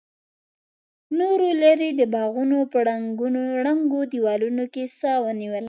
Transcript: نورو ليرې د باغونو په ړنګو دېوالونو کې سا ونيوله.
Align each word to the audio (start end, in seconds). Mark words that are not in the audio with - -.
نورو 1.17 1.47
ليرې 1.61 1.89
د 1.99 2.01
باغونو 2.13 2.59
په 2.71 2.77
ړنګو 3.65 4.01
دېوالونو 4.11 4.63
کې 4.73 4.83
سا 4.99 5.13
ونيوله. 5.25 5.59